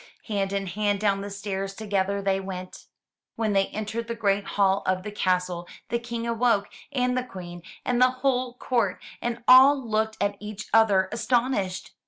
Hand 0.25 0.51
in 0.51 0.65
hand, 0.65 0.99
down 0.99 1.21
the 1.21 1.29
stairs 1.29 1.75
together 1.75 2.23
they 2.23 2.39
went. 2.39 2.87
When 3.35 3.53
they 3.53 3.67
entered 3.67 4.07
the 4.07 4.15
great 4.15 4.45
hall 4.57 4.81
of 4.87 5.03
the 5.03 5.11
castle, 5.11 5.67
the 5.89 5.99
King 5.99 6.25
awoke 6.25 6.67
and 6.91 7.15
the 7.15 7.23
Queen 7.23 7.61
and 7.85 8.01
the 8.01 8.09
whole 8.09 8.55
court, 8.55 8.99
and 9.21 9.43
all 9.47 9.83
jooked 9.83 10.17
at 10.19 10.37
each 10.39 10.65
other 10.73 11.07
astonished. 11.11 11.93